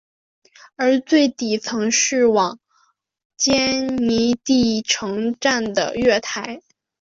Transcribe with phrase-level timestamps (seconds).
[0.77, 2.57] 而最底层是往
[3.37, 6.63] 坚尼地城站的月台。